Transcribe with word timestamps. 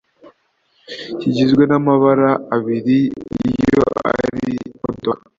kigizwe 1.19 1.63
na 1.69 1.77
mabara 1.85 2.31
abiri 2.55 2.99
iyo 3.49 3.81
ari 4.13 4.53
imodoka. 4.69 5.21